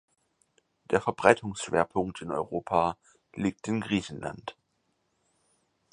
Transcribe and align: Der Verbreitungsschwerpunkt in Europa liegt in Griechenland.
Der 0.89 0.99
Verbreitungsschwerpunkt 0.99 2.23
in 2.23 2.31
Europa 2.31 2.97
liegt 3.35 3.67
in 3.67 3.81
Griechenland. 3.81 4.57